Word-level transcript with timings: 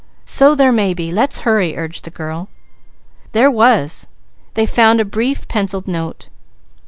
"So 0.25 0.55
there 0.55 0.71
may 0.71 0.95
be! 0.95 1.11
Let's 1.11 1.41
hurry!" 1.41 1.77
urged 1.77 2.05
the 2.05 2.09
girl. 2.09 2.49
There 3.33 3.51
was. 3.51 4.07
They 4.55 4.65
found 4.65 4.99
a 4.99 5.05
brief, 5.05 5.47
pencilled 5.47 5.87
note. 5.87 6.29